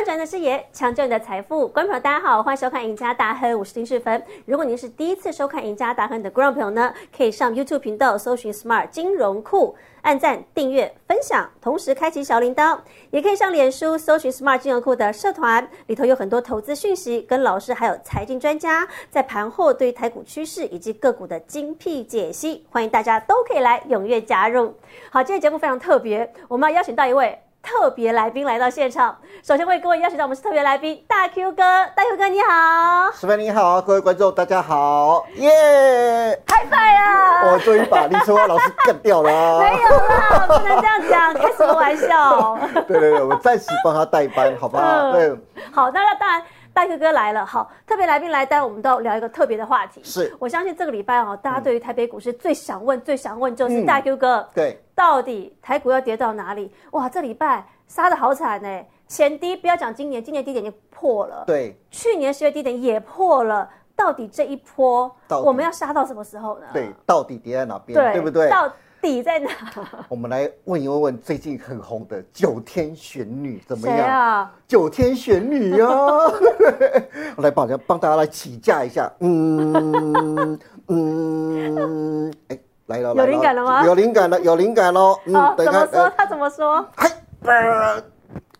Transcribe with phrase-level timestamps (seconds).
[0.00, 1.68] 翻转的视野，抢救你的财富。
[1.68, 4.24] 观众朋友，大家好，欢迎收看《赢家大亨》，我是丁世芬。
[4.46, 12.78] 如果您是第一次收看《赢家大亨》的观众朋友呢，可以上 YouTube 频道搜寻 “Smart 金融库”，按赞、订阅、分享，同时开启小铃铛。
[13.10, 24.74] 也可以上脸书搜寻 “Smart 金融库”的社团，里头有很多投资讯息，跟老师还有财经专家在盘后对台股趋势以及个股的精辟解析，欢迎大家都可以来踊跃加入。
[25.10, 27.38] 好，今天节目非常特别，我们要邀请到一位。
[27.62, 31.62] 特别来宾来到现场，首先为各位邀请到我们是特别来宾大 Q 哥，
[31.94, 42.58] 大 Q 哥你好，十分你好，各位观众大家好，耶，太棒了，我终于把李春花老师干掉了，没有啦，不能这样讲，开什么玩笑？
[42.88, 45.12] 对对对，我暂时帮他代班，好不好？
[45.12, 45.30] 对，
[45.72, 46.42] 好，那当然。
[46.80, 50.00] 大哥哥来了，好，特别来宾来，待会我们都聊一个特别的话题。
[50.02, 56.72] 是，我相信这个礼拜哦，大家对于台北股市最想问、最想问就是大 Q 哥，对，到底台股要跌到哪里？
[56.92, 66.66] 哇，这礼拜杀的好惨呢，前低不要讲今年，今年低点就破了，对，去年十月低点也破了，到底这一波我们要杀到什么时候呢？
[66.72, 68.12] 对，到底跌在哪边？
[68.14, 68.48] 对不对？
[68.48, 69.50] 到底在哪？
[70.08, 74.08] 我们来问一问最近很红的九天玄女怎么样？
[74.08, 74.52] 啊？
[74.66, 75.86] 九天玄女呀！
[77.36, 79.10] 我来帮大家帮大家来起价一下。
[79.20, 83.84] 嗯嗯，哎，来了，有灵感了吗？
[83.84, 85.18] 有灵感了，有灵感喽。
[85.32, 86.12] 好，怎么说？
[86.16, 86.86] 他怎么说？
[86.96, 87.10] 嗨，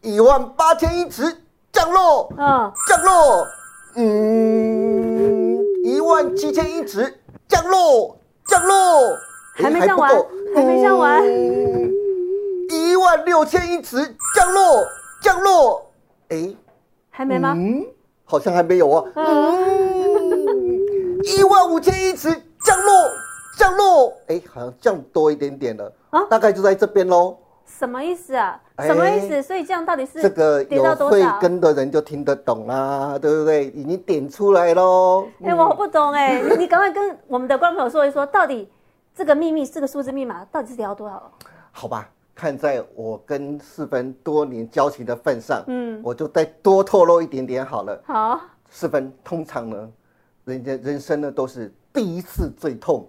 [0.01, 1.23] 一万八千一尺
[1.73, 2.33] 降落。
[2.39, 3.47] 嗯，降落。
[3.97, 8.75] 嗯，一万七千一尺降落，降落。
[9.61, 10.11] 还没降完，
[10.55, 11.23] 还没降完。
[12.71, 13.97] 一万六千英尺
[14.35, 14.85] 降落，
[15.23, 15.91] 降落。
[16.29, 16.55] 哎，
[17.11, 17.53] 还没吗？
[17.57, 17.85] 嗯，
[18.25, 19.05] 好像还没有啊。
[19.15, 20.79] 嗯，
[21.27, 22.31] 一万五千英尺
[22.65, 22.93] 降落，
[23.59, 24.13] 降落。
[24.29, 27.37] 哎，好像降多一点点了啊，大概就在这边喽。
[27.67, 28.61] 什么意思啊？
[28.81, 29.43] 什么意思？
[29.43, 33.67] 所以这样到底是这个有会跟的人就听得懂啦，对不对？
[33.67, 35.27] 已经点出来喽。
[35.45, 38.69] 哎，我不懂哎，你赶快跟我们的观众朋友说一说，到底。
[39.15, 41.33] 这个秘密，这个数字密码到底是聊多少？
[41.73, 48.03] 好吧，看在我跟四分多年交情的份上，嗯，我就再多透露一点点好了。
[48.07, 48.41] 好，
[48.71, 49.93] 四分通常呢，
[50.45, 53.07] 人家人生呢都是第一次最痛，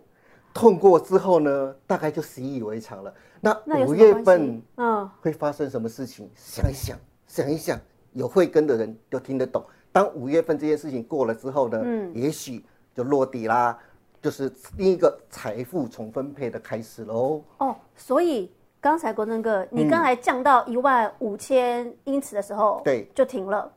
[0.54, 3.14] 痛过之后呢，大概就习以为常了。
[3.40, 6.30] 那五月份，嗯，会发生什么事情？
[6.36, 7.80] 想一想，想一想，
[8.14, 9.64] 有慧根的人都听得懂。
[9.92, 12.64] 当五月份这件事情过了之后呢，嗯，也许
[12.94, 13.78] 就落地啦。
[14.22, 17.42] 就是第一个财富重分配的开始喽。
[17.58, 23.72] 哦，所以刚才国正哥，你刚才降到一万五千英尺的时候，对，就停了。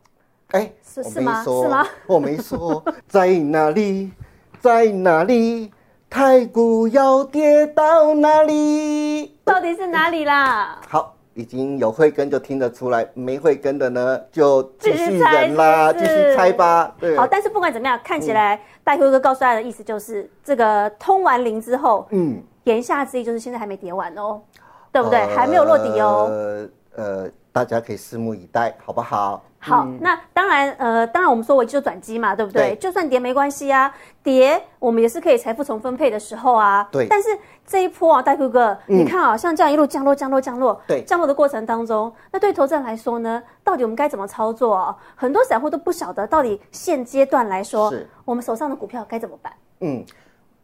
[0.49, 1.43] 哎，是是吗？
[1.43, 1.87] 是吗？
[2.06, 4.12] 我没说，在哪里，
[4.60, 5.72] 在哪里，
[6.10, 9.37] 太古要跌到哪里？
[9.44, 10.81] 到底是哪里啦？
[10.87, 11.12] 好。
[11.37, 16.94] 已经有慧根就听得出来，没慧根的呢就继续忍啦，继续猜吧。
[17.00, 24.41] 对，好，但是不管怎么样，看起来大辉哥告诉大家的意思就是，这个通完零之后，嗯，言下之意就是现在还没跌完哦，
[24.93, 25.21] 对不对？
[25.34, 26.28] 还没有落底哦。
[26.31, 29.41] 呃呃，大家可以拭目以待，好不好？
[29.60, 32.75] 好，那当然，呃，当然我们说我就转机嘛，对不对？
[32.81, 33.94] 就算跌没关系啊，
[34.25, 36.87] 跌我们也是可以财富重分配的时候啊。
[36.91, 37.06] 对。
[37.09, 37.28] 但是
[37.64, 44.97] 这一波啊，大哥哥，你看啊，像这样一路降落、降落、降落，对，降落的过程当中，那对投资人来说呢，到底我们该怎么操作啊？
[45.14, 47.94] 很多散户都不晓得，到底现阶段来说，
[48.25, 49.53] 我们手上的股票该怎么办？
[49.81, 50.04] 嗯，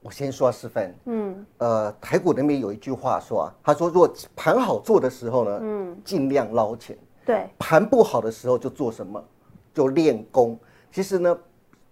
[0.03, 0.95] 我先说四分。
[1.07, 1.47] 嗯。
[1.59, 6.97] 呃，台股那边有一句话说啊，他说，如果盘好做的时候呢，嗯，尽量捞钱。
[7.25, 9.23] 对，盘不好的时候就做什么，
[9.75, 10.59] 就练功。
[10.91, 11.39] 其实呢，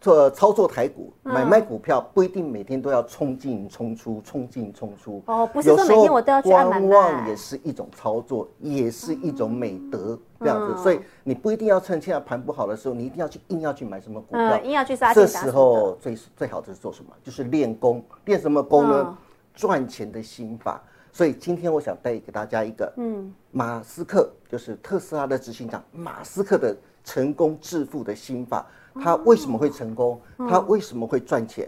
[0.00, 5.20] 做操作台股买卖股票不一定每天都要冲进冲出，冲进冲出。
[5.26, 10.82] 哦，不是说每天我都要去观望也是一种操作，也是一种美德这样子。
[10.82, 15.12] 所以你不一定要趁现在盘不好的时候，你一定要去硬要去买什么股票，硬要去杀。
[15.12, 17.11] 这时候最最好的是做什么？
[17.25, 18.02] 就是练功。
[18.25, 19.19] 练什么功呢？
[19.55, 20.81] 赚钱的心法。
[21.11, 26.76] 所以今天我想带给大家一个，嗯，马斯克就是特斯拉的执行长马斯克的
[27.08, 28.66] 成功致富的心法。
[29.02, 30.20] 他为什么会成功？
[30.37, 31.66] 他为什么会赚钱？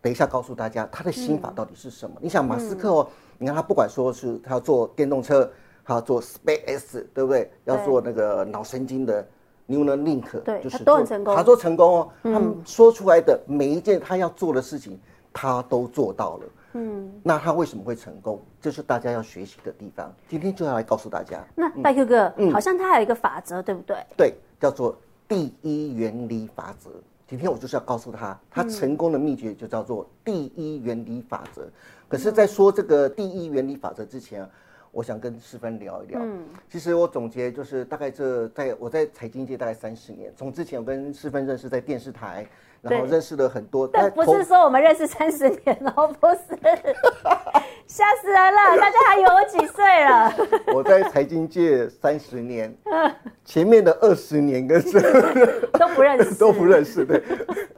[0.00, 2.16] 等一下告诉大家他的心法到底是什么。
[2.20, 5.48] 你想马斯克哦，你看他不管说是他要做电动车，
[5.84, 7.52] 他要做 Space，对不对？
[7.64, 9.26] 要做那个脑神经的
[9.68, 11.36] Neuralink，对，就是都很成功。
[11.36, 14.98] 他做成功哦，他们说出来的每一件他要做的事情，
[15.32, 16.44] 他都做到了。
[16.76, 18.42] 嗯，那他为什么会成功？
[18.60, 20.12] 这是大家要学习的地方。
[20.28, 21.44] 今天就要来告诉大家。
[21.54, 23.96] 那拜 Q 哥，好像他还有一个法则，对不对？
[24.16, 24.34] 对，
[24.64, 26.88] 叫做第一原理法则。
[27.28, 31.68] 今天我就是要告诉他，他成功的秘诀就叫做第一原理法则。
[32.08, 34.48] 可是，在说这个第一原理法则之前，
[34.90, 36.18] 我想跟世芬聊一聊。
[36.22, 42.46] 嗯，其实我总结就是大概这在我在财经界大概三十年，从之前我跟世芬认识在电视台。
[42.84, 46.38] 然后认识了很多，但不是说我们认识三十年哦，不是，
[47.86, 48.76] 吓死人了！
[48.78, 50.34] 大家还以为我几岁了？
[50.74, 52.76] 我在财经界三十年，
[53.42, 55.00] 前面的二十年跟是
[55.78, 57.06] 都不认识， 都不认识。
[57.06, 57.22] 对，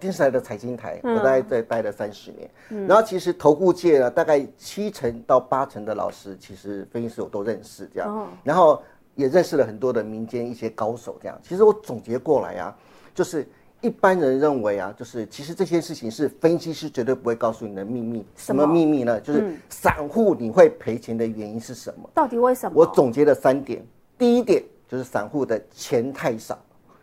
[0.01, 2.51] 电视台的财经台，我大概在待了三十年。
[2.89, 8.29] 然后其实投顾界呢，大概七成到八成的老师，其实分析师我都认识，这样。
[8.43, 8.83] 然后
[9.15, 11.39] 也认识了很多的民间一些高手，这样。
[11.45, 12.77] 其实我总结过来啊，
[13.15, 13.49] 就是。
[13.81, 18.27] 一般人认为啊，就是其实这些事情是分析师绝对不会告诉你的秘密。
[18.37, 19.21] 什么秘密呢？
[19.21, 22.09] 就是散户你会赔钱的原因是什么？
[22.15, 22.73] 到底为什么？
[22.75, 23.85] 我总结了三点。
[24.19, 26.59] 第一点就是散户的钱太少，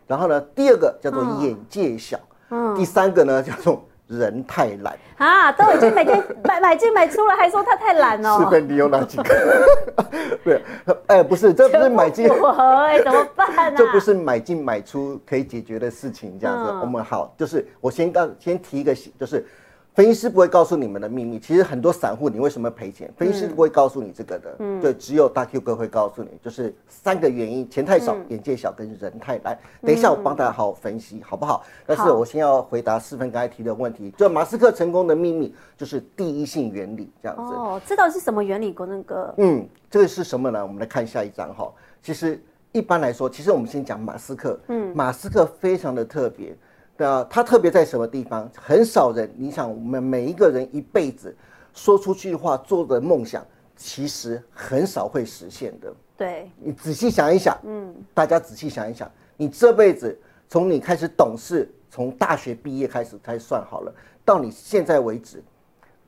[0.08, 3.86] 然后呢，第二个叫做眼界小，嗯，第三个呢叫做。
[4.08, 8.40] 人太懒啊，都已经每天买买进买出了，还说他太懒哦。
[8.40, 9.68] 是分你有哪几个？
[10.44, 10.62] 对，
[11.08, 13.78] 哎，不是，这不是买进哎，怎么办呢？
[13.78, 16.72] 这不是买进买出可以解决的事情，这样子。
[16.82, 19.46] 我们好，就是我先告，先提一个，就是。
[19.94, 23.12] 分析师不会告诉你们的秘密，其实很多散户你为什么赔钱？
[23.16, 29.56] 分析师不会告诉你这个的，嗯，对，只有大 Q 哥会告诉你，就是三个原因：钱太少、眼界小跟人太懒。
[29.84, 31.63] 等一下我帮大家好好分析，好不好？
[31.86, 37.54] 但是我先要回答四分刚才提的问题，就马斯克成功的秘密就是第一性原理这样子。
[37.54, 38.74] 哦，这到底是什么原理？
[38.74, 39.31] 郭正哥？
[39.38, 40.63] 嗯，这个是什么呢？
[40.63, 41.72] 我们来看下一张哈。
[42.01, 42.42] 其实
[42.72, 46.48] 一般来说，其实我们先讲马斯克，嗯，马斯克非常的特别。
[46.48, 46.57] 对
[46.98, 48.50] 啊，它特别在什么地方？
[48.56, 51.36] 很少人，你想，我们每一个人一辈子
[51.74, 53.45] 说出去的话、做的梦想，
[53.75, 55.94] 其实很少会实现的。
[56.16, 60.18] 对，你仔细想一想，嗯，大家仔细想一想，你这辈子
[60.48, 63.94] 从你开始懂事，从大学毕业开始才算好了，
[64.24, 65.44] 到你现在为止，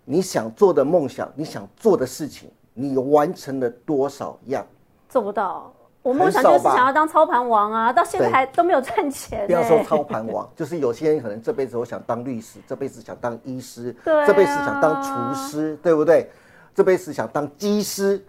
[0.04, 4.66] 你想做的梦想，你想做的事情，你完成了多少样？
[5.10, 5.74] 做不到。
[6.06, 9.44] 我梦想就是想要当操盘王啊，到现在还都没有赚钱。
[9.48, 16.30] 不要说操盘王，就是有些人可能这辈子我想当律师，这辈子想当医师， 这辈子想当厨师，对不对？
[16.76, 18.24] 这辈子想当机师，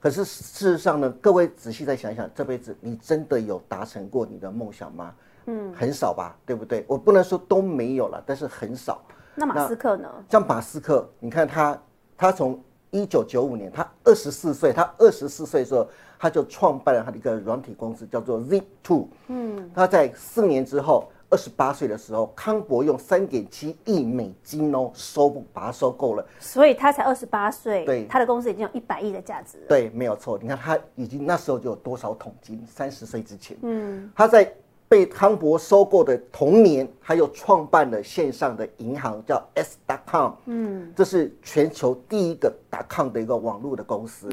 [0.00, 5.12] 可是事实上呢，各位仔细再想想，这辈子你真的有达成过你的梦想吗？
[5.44, 6.82] 嗯，很少吧，对不对？
[6.88, 9.02] 我不能说都没有了，但是很少。
[9.34, 10.08] 那马斯克呢？
[10.30, 11.78] 像马斯克，你看他，
[12.16, 12.58] 他从
[12.90, 15.88] 一九九五年，他二十四岁，他二十四岁的时候。
[16.20, 19.08] 他就创办了他的一个软体公司，叫做 z Two。
[19.28, 26.26] 嗯，他在四年之后，二十八岁的时候，康博用三点七亿美金哦收把它收购了。
[26.40, 29.64] 所以他才二十八岁，对，他的公司已经有一百亿的价值。
[29.68, 30.36] 对，没有错。
[30.42, 32.60] 你看他已经那时候就有多少桶金？
[32.66, 34.52] 三十岁之前，嗯，他在
[34.88, 40.32] 被康博收购的同年，他又创办了线上的银行，叫 S.com。
[40.46, 42.52] 嗯，这是全球第一个
[42.88, 44.28] .com 的一个网络的公司。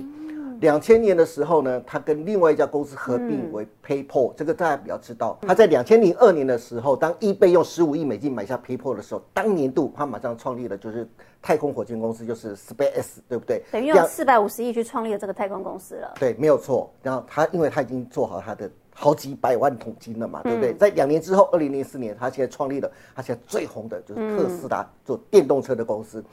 [0.62, 5.38] 两千年的时候呢，他跟另外一家公司合并为 PayPal，这个大家比较知道。
[5.42, 11.06] 他在两千零二年的时候，当 eBay 用十五亿美金买下 PayPal 的时候，当年度他马上创立了就是
[11.42, 13.62] 太空火箭公司，就是 Space，对不对？
[13.69, 16.13] 等于用四百五十亿去创立了这个太空公司了。
[16.18, 16.90] 对，没有错。
[17.04, 20.74] 然后他因为他已经做好他的好几百万桶金了嘛，对不对？
[20.74, 26.23] 在两年之后，二零零四年，他现在创立了他现在最红的就是特斯拉做电动车的公司，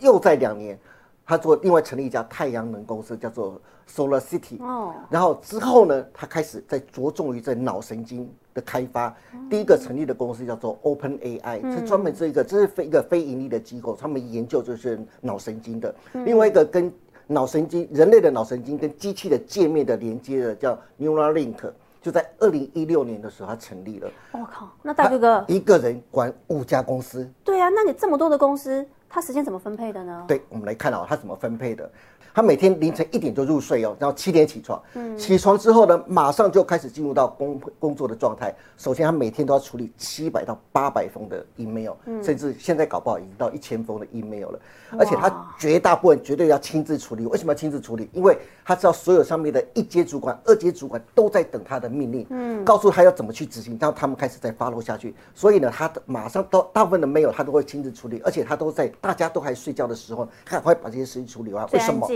[0.00, 0.76] 又在两年。
[1.24, 4.58] 他做另外成立一家太阳能公司，叫做 Solar City。
[4.62, 9.14] 哦，然后之后呢，他开始在着重于在脑神经的开发。
[9.50, 15.94] 第一个成立的公司叫做 Open AI，是专门这一个，这是非一个非盈利的机构，他们研究就是脑神经的。
[16.24, 16.90] 另外一个跟
[17.26, 21.70] 脑神经、人类的脑神经跟机器的界面的连接的叫 Neuralink，
[22.00, 24.10] 就在二零一六年的时候，他成立了。
[24.32, 27.28] 我靠，那大哥哥一个人管五家公司。
[27.44, 28.86] 对啊，那你这么多的公司。
[29.08, 30.24] 他时间怎么分配的呢？
[30.28, 31.90] 对，我们来看哦，他怎么分配的。
[32.34, 34.80] 他每天凌晨一点就入睡哦，然后七点起床。
[34.94, 38.54] 嗯，起床之后呢，马上就开始进入到工工作的状态。
[38.76, 44.60] 首先，他每天都要处理七百到八百封的 email，嗯甚至现在搞不好已经到一千封的 email 了。
[44.92, 47.26] 而且他绝大部分绝对要亲自处理。
[47.26, 48.08] 为什么要亲自处理？
[48.12, 55.12] 因为他知道所有上面的一阶主管、二阶主管都在等他的命令，嗯，告诉他要怎么去执行，然后他们开始在发落下去。
[55.34, 61.66] 所以呢，他马上都大部分的 mail 他都会亲自处理，而且他都在大家都还睡觉的时候，赶快把这些事情处理完。
[61.72, 62.08] 为什么？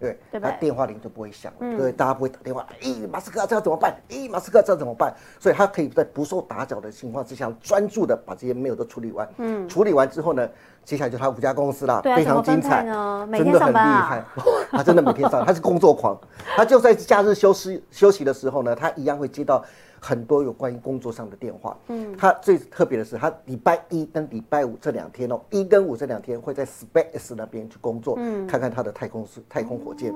[0.00, 2.64] 对，他电话铃就不会响了，对，大家不会打电话。
[2.80, 4.00] 咦，马斯克这要怎么办？
[4.08, 5.12] 咦，马斯克这要怎么办？
[5.40, 9.28] 所以他可以在不受打搅的情况之下，专注的把这些 mail 都处理完。
[9.38, 10.48] 嗯，处理完之后呢，
[10.88, 12.82] 接下来就他五家公司啦，非常精彩，
[13.30, 14.24] 真的很厉害。
[14.70, 16.18] 他真的每天上，他是工作狂。
[16.56, 19.62] 他就在假日休息休息的时候呢，他一样会接到
[20.00, 21.76] 很多有关于工作上的电话。
[21.88, 30.10] 嗯，他最特别的是，他礼拜一跟礼拜五这两天哦，一跟五这两天会在 Space 那边去工作，嗯，看看他的太空是太空火箭。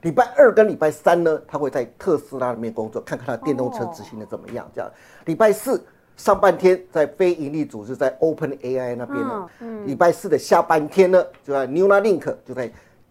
[0.00, 4.66] 礼拜二跟礼拜三呢，他会在特斯拉里面工作，看看他电动车执行的怎么样。
[4.74, 4.90] 这样，
[5.26, 5.84] 礼拜四
[6.16, 9.48] 上半天在非营利组织在 Open AI 那边呢，
[9.86, 12.70] 礼拜四的下半天呢，就在 Neuralink 就在。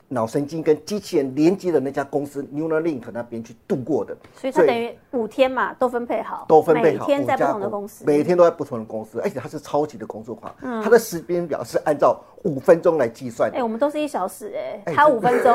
[0.10, 13.52] 脑神经跟机器人连接的那家公司 Neuralink 那边去度过的，所以它等于五天嘛，都分配好，都分配好，每天在不同的公司，每天都在不同的公司，而且它是超级的工作狂，它的时间表是按照五分钟来计算。
[13.54, 15.54] 哎，我们都是一小时，哎，他五分钟，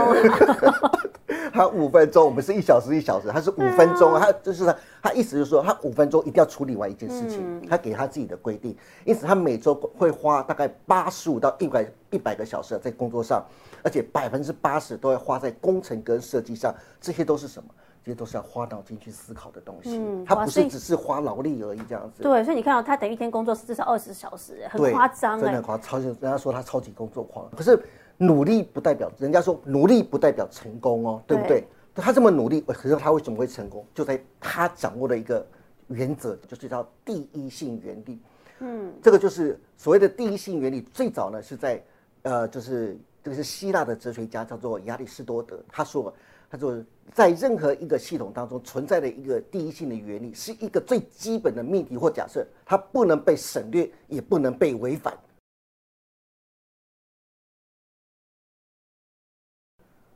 [1.53, 13.45] 他五分钟，我们是一小时一小时，他是五分钟，他就是他，他意思就是说，他五分钟一定要处理完一件事情，他给他自己的规定，因此他每周会花大概八十五到一百一百个小时在工作上。
[13.81, 17.69] 而且百分之八十都要花在工程跟设计上，这些都是什么？
[18.05, 19.99] 这些都是要花脑筋去思考的东西。
[19.99, 22.23] 嗯，它不是只是花劳力而已这样子。
[22.23, 26.07] 对，所以你看到他等一天工作至少二十小时，很夸张真的夸超级。
[26.07, 27.81] 人家说他超级工作狂，可是
[28.17, 31.65] 努力不代表，人家说努力不代表成功哦，对不对？
[31.95, 33.85] 他这么努力，可是他为什么会成功？
[33.95, 35.47] 就在他掌握的一个
[35.89, 38.21] 原则，就是叫第一性原理。
[38.61, 40.81] 嗯，这个就是所谓的第一性原理。
[40.81, 41.83] 最早呢是在
[42.23, 42.99] 呃，就是。
[43.21, 45.59] 这个是希腊的哲学家，叫做亚里士多德。
[45.69, 46.11] 他说
[46.51, 55.13] ：“他说，在任何一个系统当中存在的一个第一性的原理，是一个最基本的命题或假设，它不能被省略，也不能被违反。”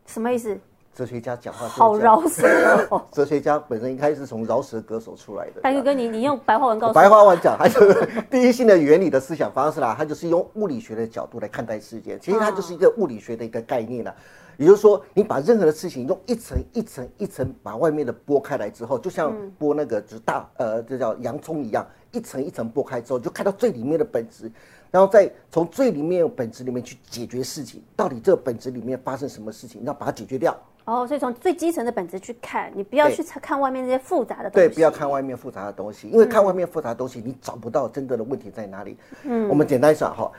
[0.07, 0.59] 什么意思？
[0.95, 3.03] 哲学家讲话好饶舌哦！
[3.11, 5.62] 哲学家本身应该是从饶舌歌手出来的。
[5.62, 9.95] 大哥，你你用白话文告诉白话文讲，他就是第一性的原理的思想方式啦。
[9.97, 14.15] 它就是用物理学的角度来看待世界，其实它就是一个物理学的一个概念啦。
[14.62, 24.49] 也就是说，你把任何的事情用一层一层一层把外面的剥开来之后，就像剥那个就是大呃，这叫洋葱一样，一层一层剥开之后，就看到最里面的本质，
[24.92, 27.83] 然后再从最里面本质里面去解决事情。
[27.97, 30.57] 到底这个本质里面发生什么事情，要把它解决掉。
[30.85, 34.69] 哦，所以从最基层的本质去看，你不要去看外面那些复杂的东西。
[34.69, 38.97] 对，不要看外面复杂的东西，因为看外面复杂的东西，你找不到真正的问题在哪里。
[39.25, 40.31] 嗯，我们简单讲哈。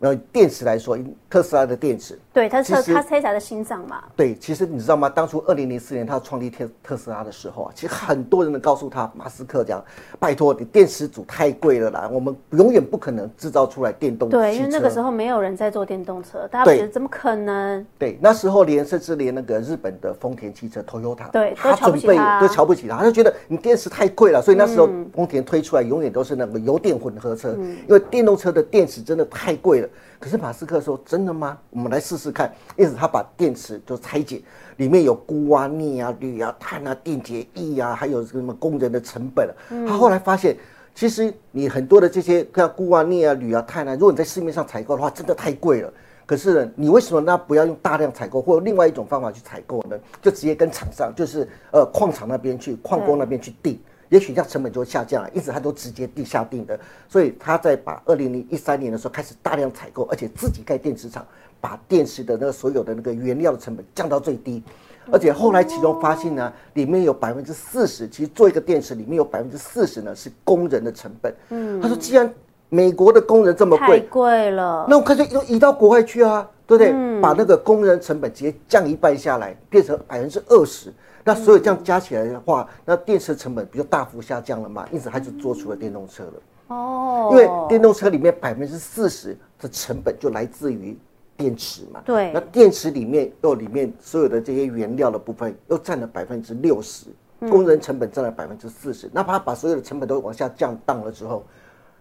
[0.00, 0.96] 呃，电池来说，
[1.28, 4.04] 特斯拉的电池，对，它是它特斯拉的心脏嘛。
[4.14, 5.08] 对，其实你知道吗？
[5.08, 9.84] 当初二零零四年他创立特特斯拉的时候啊，其实很多人都告诉他，马斯克讲，
[10.20, 17.84] 拜托你电池组太贵了啦，我们永远不可能制造出来电动对，因为那个时候没有人在做电动车，大家觉得怎么可能？
[17.98, 27.52] 对，那时候连甚至连那个日本的丰田汽车 Toyota，对，他准备都瞧不起他，他就觉得你电池太贵了，所以那时候丰田推出来永远都是那个油电混合车，
[27.88, 29.87] 因为电动车的电池真的太贵了。
[30.18, 31.58] 可是马斯克说：“真的吗？
[31.70, 34.42] 我们来试试看。”因此，他把电池就拆解，
[34.76, 39.48] 里面有钴啊、镍啊、铝啊、碳啊、电解液啊，还有什么工人的成本。
[39.86, 40.56] 他后来发现，
[40.94, 45.92] 其实你很多的这些像钴啊、镍啊、铝啊、碳啊，如果你在市面上采购的话，真的太贵了。
[46.26, 49.98] 可是你为什么那不要用大量采购，或者另外一种方法去采购呢？
[50.20, 53.78] 就直接跟厂商，就是呃矿场那边去、矿工那边去订。
[54.08, 61.26] 也许这样成本就会下降了，因此他都直接地下定的，所以他在把二零零一三年的时候开始大量采购，而且自己盖电池厂，
[61.60, 64.62] 把电池的那个所有的那个原料的成本降到最低，
[65.10, 71.34] 而且后来其中发现呢，里面有百分之四十，其实做一个电池里面有百分之四十呢是工人的成本。
[71.50, 72.32] 嗯，他说既然
[72.70, 77.20] 美国的工人这么贵，太贵了，那我干脆都移到国外去啊，对不对？
[77.20, 80.92] 把那个工人成本直接降一半下来，变成百分之二十。
[81.28, 84.88] 那所以这样加起来的话，那电池成本不就大幅下降了嘛？
[84.90, 86.32] 因此他就做出了电动车了。
[86.68, 90.98] 哦，因为电动车里面百分之四十的成本就来自于
[91.36, 92.00] 电池嘛。
[92.02, 92.32] 对。
[92.32, 97.08] 那电池里面又里面所有的这些原料的部分又占了百分之六十，
[97.40, 99.10] 工人成本占了百分之四十。
[99.12, 101.44] 那怕把所有的成本都往下降档了之后。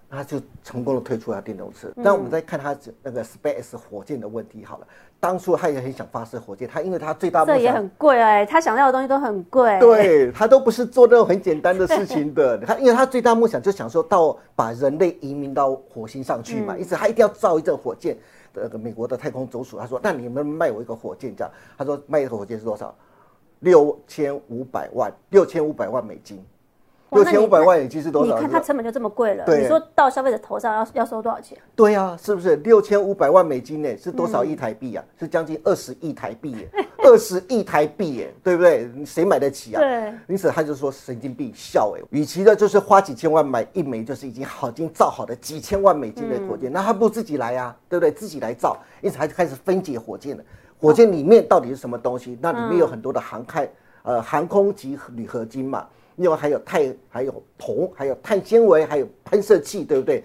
[0.09, 1.91] 他就成功的推出了电动车。
[1.95, 4.87] 那我们再看他那个 Space 火箭的问题好了。
[5.19, 9.79] 当初他也很想发射火箭，他因为他最大这也很贵哎，他想要的东西都很贵。
[9.79, 12.57] 对他都不是做那种很简单的事情的。
[12.65, 18.15] 他因为他最大梦想就想说到把人类移民到火星上去嘛，因此他一定要造一个火箭。
[18.59, 22.93] 那个美国的太空总署他说：“那你们卖我一个火箭这样？”他说：“卖一个火箭是多少？
[23.59, 26.43] 六千五百万，六千五百万美金。”
[27.24, 28.36] 六千五百万已经是多少？
[28.36, 31.57] 你看它成本就这么贵了，你说到消费者头上要要收多少钱？
[31.75, 33.97] 对呀，是不是六千五百万美金呢？
[33.97, 35.03] 是多少亿台币啊？
[35.19, 36.69] 是将近二十亿台币耶，
[37.00, 38.89] 二十亿台币耶，对不对？
[39.05, 39.79] 谁买得起啊？
[39.79, 48.12] 对，因此他就说神经病笑哎，与其呢就是花几千万买一枚就是已经好已经造好的几千万美金的火箭，那他不如自己来啊，对不对？
[48.12, 50.43] 自己来造，因此他就开始分解火箭了。
[50.79, 52.38] 火箭里面到底是什么东西？
[52.41, 53.67] 那里面有很多的航开
[54.03, 55.86] 呃航空及铝合金嘛。
[56.17, 60.24] 另外还有钛、还有铜、还有碳纤维、还有喷射器，对不对？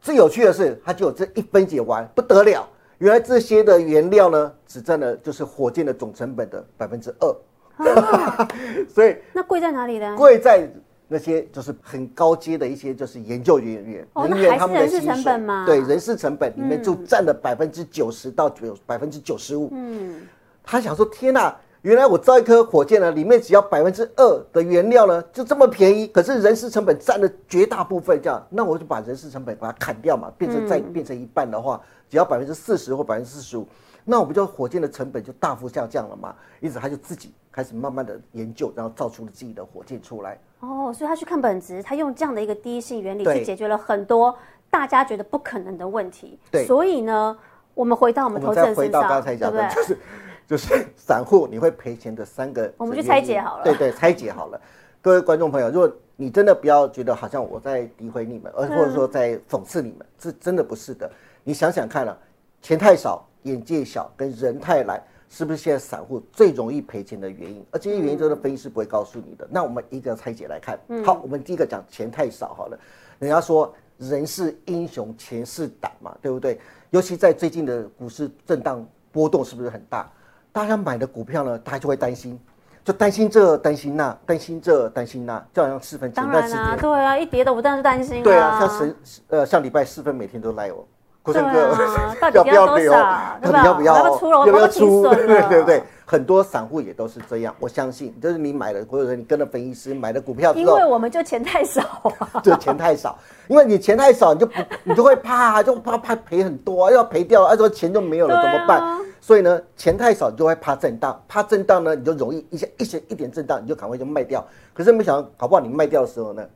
[0.00, 2.68] 最有趣的是，它就有这一分解完不得了。
[2.98, 7.36] 原来这些的原料呢，只占了就是火箭的总成本的百分之二。
[8.92, 10.16] 所以那贵在哪里呢？
[10.16, 10.68] 贵在
[11.06, 19.68] 那些就是很高阶的一些就是研究人员，人员他们的人事成本嘛，对人事成本里面就占了百分之九十到九百分之九十五。
[19.72, 20.22] 嗯，
[20.62, 31.80] 他想说天哪，原来我造一颗火箭呢，里面只要百分之二的原料呢，就这么便宜，可是人事成本占了绝大部分，这样那我就把人事成本把它砍掉嘛，变成再变成一半的话，
[32.10, 33.66] 只要百分之四十或百分之四十五。
[34.04, 36.34] 那我不就火箭的成本就大幅下降了嘛？
[36.60, 40.38] 因此他就自己开始慢慢的研究，然后造出了自己的火箭出来。
[40.60, 44.34] 哦，所以他去看本质，他用这样的一个第一性原理去解决了很多
[44.70, 46.38] 大家觉得不可能的问题。
[46.50, 47.36] 对，所以呢，
[47.74, 49.74] 我们回到我们投资人身上，对不对？
[49.74, 49.98] 就是
[50.48, 53.64] 就是 散户你会赔钱的三个，我们去拆解好了。
[53.64, 54.60] 对对，拆解好了。
[55.00, 61.08] 各位观众朋友，如果你真的不要觉得好像我在诋毁你们，而或者说在讽刺你们，这真的不是的。
[61.44, 62.18] 你想想看了，
[62.62, 63.24] 钱太少。
[63.44, 67.64] 眼界小跟人太懒，是不是现在散户最容易赔钱的原因？
[67.70, 69.46] 而这些原因，真的分析师不会告诉你的。
[69.48, 70.78] 那我们一个拆解来看。
[71.04, 72.78] 好，我们第一个讲钱太少好了。
[73.20, 76.60] 人家说人是英雄，钱是胆嘛，对不对？
[76.90, 80.10] 尤其在最近的股市震荡波动，是不是很大？
[80.52, 82.38] 大家买的股票呢，大家就会担心，
[82.84, 88.22] 就担心这，担心那，担心这，担心那，就好像四分当然啊，对啊，一跌的我当然是担心。
[88.22, 88.96] 对啊，像神
[89.28, 90.76] 呃，上礼拜四分每天都来哦。
[91.20, 91.76] 股神哥，
[92.32, 92.92] 要不要留？
[92.92, 93.96] 到底 要不要？
[94.46, 95.02] 要不要出？
[95.12, 97.54] 对对对，很多散户也都是这样。
[97.58, 101.82] 我相信，就是你买了，或者说你跟了分析师买了股票之后，因为我们就钱太少
[102.18, 108.98] 啊，就钱太少，因为你钱太少，你就不，你就会怕，就怕怕赔很多，要赔掉，啊，说钱就没有了，怎么办？
[109.20, 114.46] 所以呢，钱太少，你就会怕震荡，怕震荡呢，你就容易一下一些一点震荡，你就赶快就卖掉。
[114.72, 116.48] 可是没想到，搞不好你卖掉的时候呢？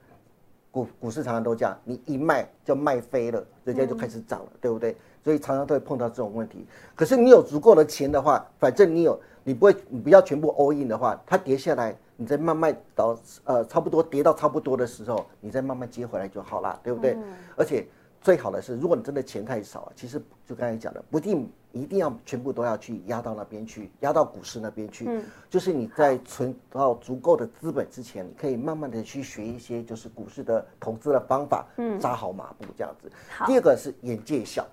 [0.71, 4.96] 股股市常常都这样，你一卖就卖飞了，人家就开始涨了，对不对？
[5.22, 6.66] 所以常常都会碰到这种问题。
[6.94, 17.16] 可是你有足够的钱的话，反正你有，你不会，你不要全部 all in 的话，它跌下来，你再慢慢到呃差不多跌到差不多的时候，你再慢慢接回来就好了，对不对？
[17.57, 17.87] 而且。
[18.25, 25.07] 最好的是，如果你真的钱太少，其实就刚才讲的，不一定一定要全部都要去压到那边去，压到股市那边去。
[25.09, 33.11] 嗯，就是你在存到足够的资本之前，你可以慢慢的去学一些就是股市的投资的方法，嗯，扎好马步这样子。
[33.47, 34.67] 第二个是眼界小，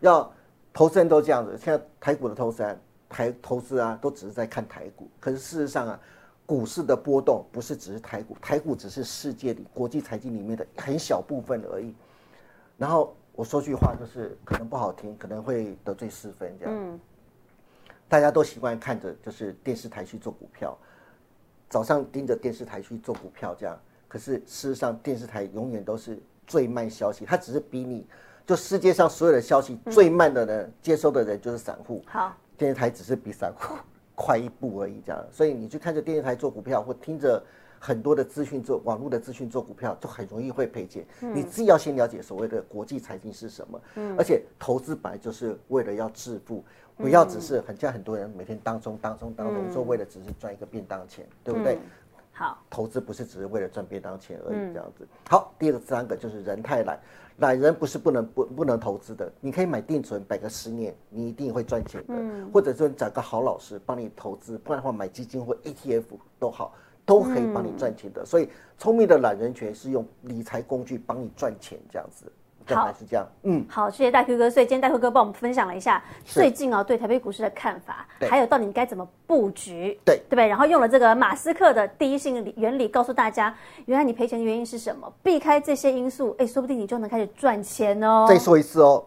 [0.00, 0.30] 要
[0.72, 1.56] 投资人都这样子。
[1.56, 6.00] 现在台股的投资人台投资啊，都只是在看台股，可是事实上啊，
[6.46, 11.94] 股市的波动不是只是台股，台股只是世界里国际财经里面的很小部分而已。
[12.76, 16.74] 然后我说句话，就是可能不好听，可能会得罪四分这样。
[16.76, 16.98] 嗯，
[18.08, 20.76] 大家都习惯看着就是电视台去做股票，
[21.70, 23.78] 早上盯着电视台去做股票这样。
[24.08, 28.04] 可是事实上，电视台永远都是最慢消息，它只是比你
[28.44, 32.02] 就世界上所有的消息最慢的人接收的人就是散户。
[32.08, 33.76] 好，电视台只是比散户
[34.16, 35.24] 快一步而已这样。
[35.30, 37.40] 所以你去看着电视台做股票，或听着。
[37.78, 41.04] 很多的资讯做网络的资讯做股票，就很容易会赔钱。
[41.20, 43.80] 你自己要先了解所谓的国际财经是什么，
[44.16, 46.64] 而且投资本来就是为了要致富，
[46.96, 51.78] 不要只是很像很多人每天当中当中当中说为了只是赚一个便当钱，对不对？
[52.32, 55.06] 好，投资不是只是为了赚便当钱而已，这样子。
[55.28, 57.00] 好，第二个、三个就是人太懒，
[57.38, 59.28] 懒人不是不能不不能投资的。
[59.40, 62.14] 你可以买定存，摆个十年，你一定会赚钱的。
[62.52, 66.04] 或者说找个好老师帮你投资，不然的话买基金或 ETF
[66.38, 66.74] 都好。
[67.08, 72.30] 都可以帮你赚钱的，所以聪明的懒人权是用理财工具帮你赚钱，这样子，
[72.66, 72.92] 好。
[72.92, 80.16] 是这样，嗯，好，谢谢大 Q 哥，所以今天大 Q 哥帮我们分享了一下最近啊对台北股市的看法，还有到底该怎么布局，对。
[80.28, 80.46] 对不对？
[80.46, 88.26] 然后用了这个马斯克的第一性原理，告诉大家原来你赔钱的原因是什么，避开这些因素，哎，说不定你就能开始赚钱哦。
[88.28, 89.02] 再说一次哦，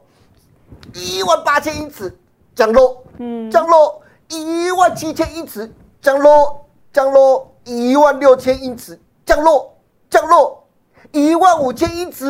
[0.95, 2.11] 一万八千英尺
[2.55, 7.50] 降落，嗯，降落一万七千英尺降落，降落。
[7.71, 9.73] 一万六千英尺降落，
[10.09, 10.67] 降落，
[11.11, 12.25] 一万五千英尺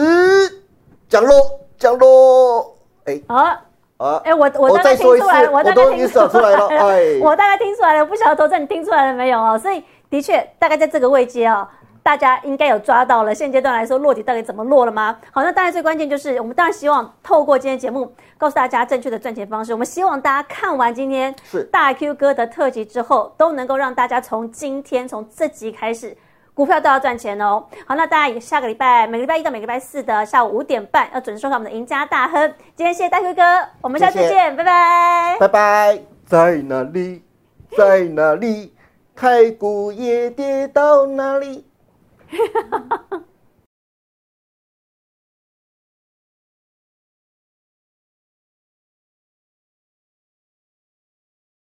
[1.09, 1.35] 降落，
[1.77, 2.75] 降落。
[3.05, 3.61] 哎啊
[3.97, 4.21] 啊！
[4.23, 6.67] 哎，我我大概听出来了，我大概听出来了。
[6.67, 9.57] 哎，我大概听出来了，我不晓得投资你听出来了没有哦？
[9.57, 11.67] 所以的确，大概在这个位阶哦。
[12.03, 15.17] 大家应该有抓到了，现阶段来说落底到底怎么落了吗？
[15.31, 19.71] 好，那当然最关键就是我们当然希望透过今天节目告诉大家正确的赚钱方式。
[19.71, 26.17] 我们希望大家看完今天是大 Q 哥的特辑之后，都能够让大家从今天从这集开始，
[26.55, 27.63] 股票都要赚钱哦。
[27.85, 32.53] 好，那大家也下个礼拜每个礼拜一到每个礼拜四的下午五点半要准时收看我们的赢家大亨。
[32.75, 33.43] 今天谢谢大 Q 哥，
[33.81, 35.99] 我们下次见，拜拜，拜拜。
[36.25, 37.23] 在哪里？
[37.77, 38.73] 在哪里？
[39.15, 41.65] 太古也跌到哪里？
[42.31, 43.17] mm-hmm.